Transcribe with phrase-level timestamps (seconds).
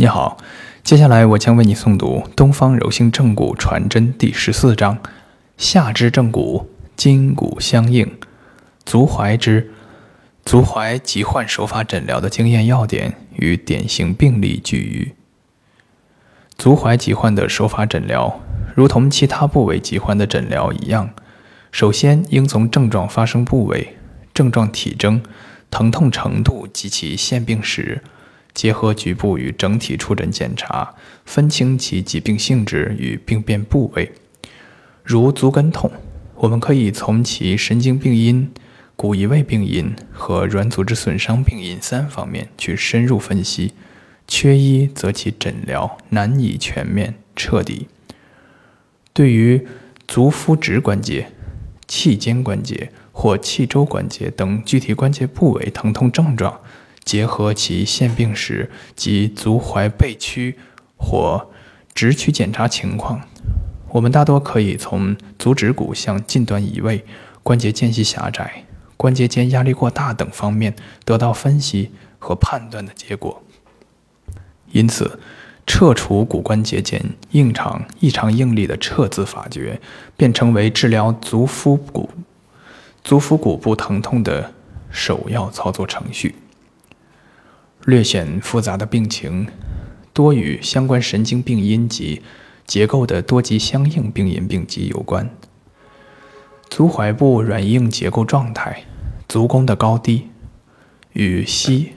[0.00, 0.38] 你好，
[0.82, 4.96] 接下来我将为你诵读《东方柔性正骨传真》第十四章：
[5.58, 8.10] 下肢正骨，筋骨相应。
[8.86, 9.70] 足踝之
[10.42, 15.14] 足踝疾患手法诊疗的经验要点与典型病例举隅。
[16.56, 18.40] 足踝疾患的手法诊疗，
[18.74, 21.10] 如同其他部位疾患的诊疗一样，
[21.70, 23.98] 首先应从症状发生部位、
[24.32, 25.22] 症状体征、
[25.70, 28.02] 疼痛程度及其现病史。
[28.60, 34.12] 结合局部与整体触诊检查，分清其疾病性质与病变部位。
[35.02, 35.90] 如足跟痛，
[36.34, 38.52] 我们可以从其神经病因、
[38.96, 43.72] 骨移位病因和软组织损伤病因三方面去深入分析。
[44.28, 47.88] 缺一则其诊疗难以全面彻底。
[49.14, 49.66] 对于
[50.06, 51.32] 足肤趾关节、
[51.88, 56.60] 气肩关节或气周关节等具体关节部位疼痛症状。
[57.04, 60.58] 结合其现病史及足踝背屈
[60.96, 61.50] 或
[61.94, 63.20] 直屈检查情况，
[63.88, 67.04] 我们大多可以从足趾骨向近端移位、
[67.42, 68.64] 关节间隙狭窄、
[68.96, 73.42] 关节间压力过大等方面得到分析和判断的结果。
[74.70, 75.18] 因此，
[75.66, 77.02] 撤除骨关节间
[77.32, 79.80] 硬场异常应力的撤字法诀，
[80.16, 82.10] 便成为治疗足腹骨、
[83.02, 84.52] 足腹骨部疼痛的
[84.90, 86.36] 首要操作程序。
[87.90, 89.48] 略显复杂的病情，
[90.12, 92.22] 多与相关神经病因及
[92.64, 95.28] 结构的多级相应病因病机有关。
[96.70, 98.84] 足踝部软硬结构状态、
[99.28, 100.28] 足弓的高低，
[101.14, 101.90] 与膝、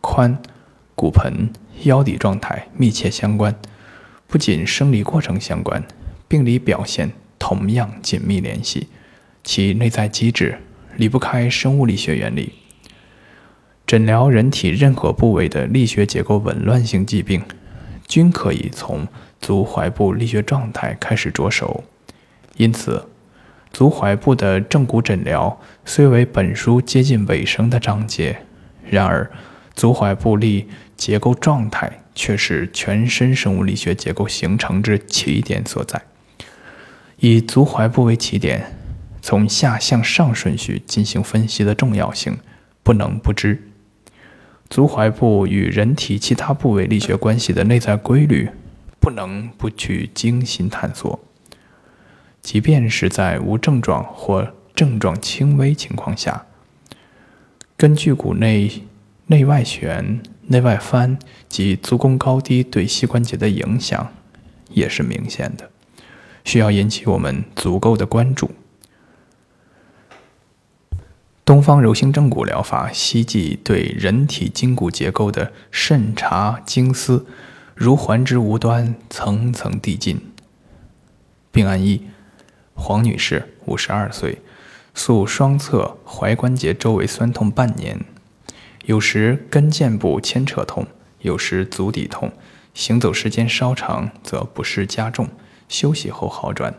[0.00, 0.34] 髋、
[0.94, 1.50] 骨盆、
[1.82, 3.54] 腰底状态密切相关。
[4.26, 5.84] 不仅生理过程相关，
[6.26, 8.88] 病理表现同样紧密联系。
[9.44, 10.58] 其内在机制
[10.96, 12.63] 离不开生物力学原理。
[13.86, 17.42] 诊疗人体任何部位的力学结构紊乱性疾病，
[18.08, 19.06] 均可以从
[19.40, 21.84] 足踝部力学状态开始着手。
[22.56, 23.06] 因此，
[23.72, 28.38] 足踝部的正骨诊疗虽为本书接近尾声的章节，
[28.88, 29.30] 然而
[29.74, 36.00] 足踝部力结构状态却是全身生物力学结构形成之起点所在。
[37.18, 38.72] 以足踝部为起点，
[39.20, 42.38] 从下向上顺序进行分析的重要性，
[42.82, 43.60] 不能不知。
[44.70, 48.50] 足踝部与人体其他部位力学关系的内在规律，
[49.00, 51.20] 不能不去精心探索。
[52.42, 56.46] 即便是在无症状或症状轻微情况下，
[57.76, 58.82] 根据骨内
[59.26, 64.12] 内外旋、内外翻及足弓高低对膝关节的影响，
[64.70, 65.70] 也是明显的，
[66.44, 68.50] 需要引起我们足够的关注。
[71.44, 77.26] 东方柔性正骨疗法希冀对人体筋骨结构的慎察精思，
[77.74, 80.20] 如环之无端，层层递进。
[81.50, 82.02] 病案一：
[82.74, 84.42] 黄女士，五十二岁，
[84.94, 88.04] 诉双侧踝关节周围酸痛半年，
[88.84, 90.86] 有时跟腱部牵扯痛，
[91.20, 92.32] 有时足底痛，
[92.74, 95.28] 行走时间稍长则不适加重，
[95.68, 96.74] 休息后好转。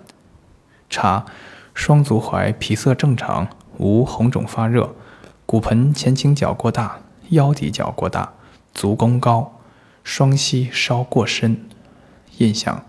[0.89, 1.25] 查
[1.73, 3.49] 双足踝皮色正常。
[3.77, 4.95] 无红肿发热，
[5.45, 6.99] 骨盆前倾角过大，
[7.29, 8.33] 腰底角过大，
[8.73, 9.59] 足弓高，
[10.03, 11.65] 双膝稍过深。
[12.37, 12.85] 印象：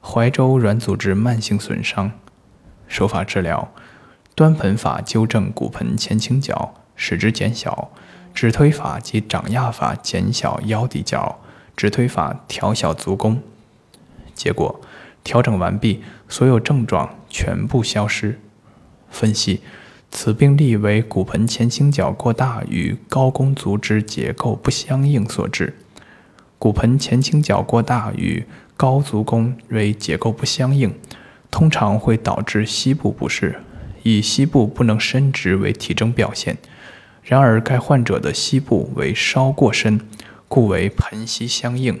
[0.00, 2.12] 怀周软组织慢性损伤。
[2.88, 3.72] 手法治疗：
[4.34, 7.90] 端盆法纠正骨盆前倾角，使之减小；
[8.34, 11.40] 指推法及掌压法减小腰底角，
[11.76, 13.40] 指推法调小足弓。
[14.34, 14.80] 结果：
[15.22, 18.40] 调整完毕，所有症状全部消失。
[19.10, 19.60] 分析。
[20.10, 25.74] 此病例为骨盆前倾角过大与高弓足之结构不相应所致。
[26.58, 28.44] 骨盆前倾角过大与
[28.76, 30.92] 高足弓为结构不相应，
[31.50, 33.60] 通常会导致膝部不适，
[34.02, 36.58] 以膝部不能伸直为体征表现。
[37.22, 40.00] 然而，该患者的膝部为稍过深，
[40.48, 42.00] 故为盆膝相应，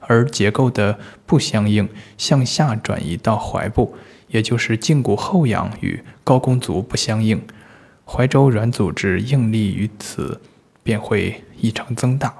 [0.00, 3.94] 而结构的不相应向下转移到踝部。
[4.30, 7.40] 也就是胫骨后仰与高弓足不相应，
[8.06, 10.40] 踝周软组织应力于此
[10.82, 12.34] 便会异常增大，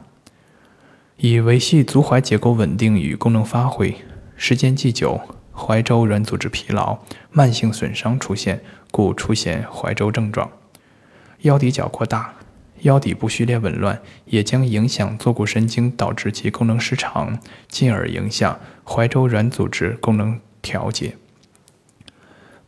[1.17, 3.95] 以维系足踝结构稳定与功能发挥。
[4.37, 5.21] 时间既久，
[5.55, 6.99] 踝周软组织疲劳、
[7.31, 10.51] 慢性损伤出现，故出现踝周症状。
[11.43, 12.35] 腰底角过大，
[12.83, 17.39] 腰底部序列紊乱，也将影响坐骨神经，导致其功能失常，
[17.69, 21.17] 进而影响踝周软组织功能调节。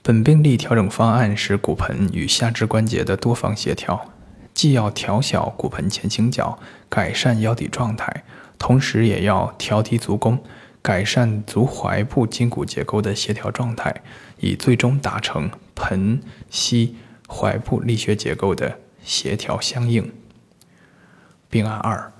[0.04, 4.10] 本病例调整方案是骨盆与下肢关节的多方协调，
[4.52, 6.58] 既要调小骨盆前倾角，
[6.88, 8.24] 改善腰底状态，
[8.58, 10.42] 同时也要调提足弓，
[10.82, 14.02] 改善足踝部筋骨结构的协调状态，
[14.40, 16.20] 以最终达成盆
[16.50, 16.96] 膝
[17.28, 20.12] 踝部力学结构的协调相应。
[21.48, 22.12] 病案二：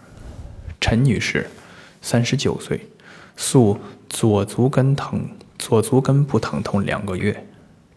[0.81, 1.51] 陈女士，
[2.01, 2.89] 三十九岁，
[3.37, 5.29] 诉左足跟疼，
[5.59, 7.49] 左足跟部疼痛两个月，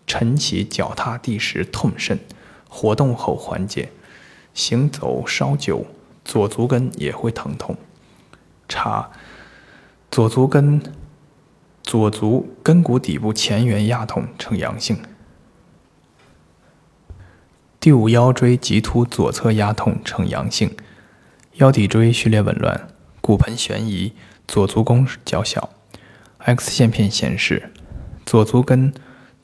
[0.07, 2.19] 晨起脚踏地时痛甚，
[2.69, 3.89] 活动后缓解，
[4.53, 5.85] 行走稍久，
[6.23, 7.75] 左足跟也会疼痛。
[8.67, 9.11] 查
[10.09, 10.81] 左足跟
[11.83, 14.97] 左足跟骨底部前缘压痛呈阳性。
[17.79, 20.75] 第五腰椎棘突左侧压痛呈阳性，
[21.53, 22.87] 腰骶椎序列紊乱，
[23.21, 24.13] 骨盆悬移，
[24.47, 25.69] 左足弓较小。
[26.39, 27.71] X 线片显示，
[28.25, 28.91] 左足跟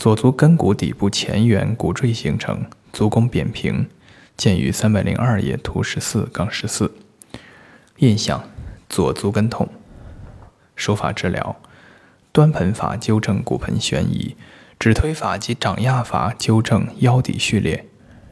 [0.02, 3.86] 左足跟骨底部前缘骨赘形成，足弓扁平，
[4.36, 6.92] 见于三百零二页图十四杠十四。
[7.98, 8.44] 印象。
[8.90, 9.70] 左足跟痛，
[10.76, 11.56] 手法治疗：
[12.32, 14.36] 端盆法纠正骨盆悬移，
[14.80, 17.88] 指推法及掌压法纠正腰底序列。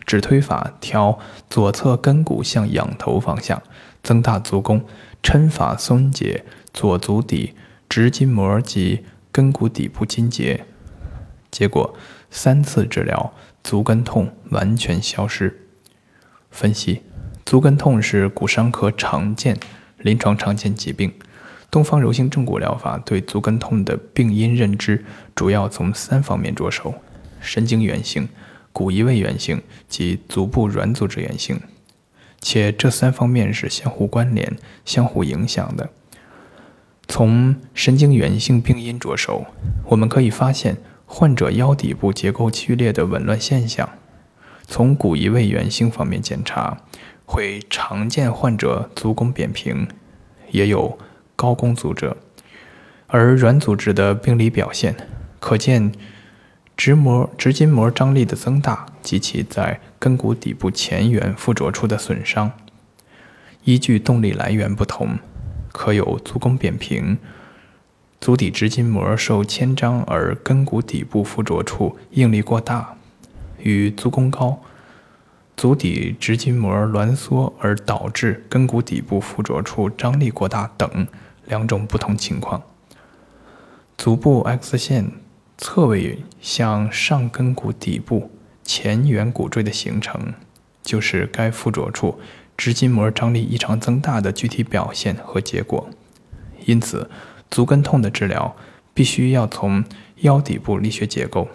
[0.08, 1.20] 指推法调
[1.52, 3.62] 左侧跟骨向仰头方向，
[4.02, 4.80] 增大足弓；
[5.22, 6.44] 抻法松解
[6.74, 7.54] 左足底
[7.88, 10.66] 直筋膜及跟骨底部筋结。
[11.52, 11.96] 结果
[12.30, 15.68] 三次治疗，足跟痛完全消失。
[16.52, 17.02] 分析：
[17.46, 19.58] 足跟痛是骨伤科常见。
[20.02, 21.12] 临床常见疾病，
[21.70, 25.04] 东方柔性正骨疗法对足跟痛的病因认知
[25.36, 26.96] 主要从三方面着手：
[27.42, 28.30] 神经源性、
[28.72, 31.60] 骨移位源性及足部软组织源性，
[32.40, 34.56] 且这三方面是相互关联、
[34.86, 35.90] 相互影响的。
[37.10, 39.48] 从神经源性病因着手，
[39.88, 40.78] 我们可以发现
[41.12, 43.88] 患者腰底部结构剧烈的紊乱现象；
[44.68, 46.78] 从骨移位源性方面检查。
[47.32, 49.88] 会常见患者足弓扁平，
[50.50, 50.98] 也有
[51.36, 52.18] 高弓足者，
[53.06, 54.96] 而软组织的病理表现
[55.40, 55.92] 可见
[56.76, 62.52] 直膜直筋膜张力的增大及其在跟骨底部前缘附着处的损伤。
[63.64, 65.20] 依据动力来源不同，
[65.72, 67.20] 可有足弓扁平、
[68.22, 72.98] 足底直筋膜受牵张而跟骨底部附着处应力过大，
[73.60, 74.62] 与足弓高。
[75.56, 81.08] 足底直筋膜挛缩而导致跟骨底部附着处张力过大等
[81.46, 82.62] 两种不同情况。
[83.98, 85.12] 足部 X 线
[85.58, 88.32] 侧位向上跟骨底部
[88.64, 90.34] 前缘骨赘的形成，
[90.82, 92.20] 就是该附着处
[92.56, 95.90] 直筋膜张力异常增大的具体表现和结果。
[96.66, 97.10] 因此，
[97.52, 98.56] 足跟痛的治疗
[98.94, 99.84] 必须要从
[100.18, 101.48] 腰底部力学结构、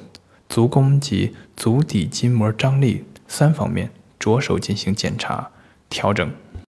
[0.49, 3.05] 足弓及足底筋膜张力。
[3.27, 5.51] 三方面着手进行检查、
[5.89, 6.31] 调整。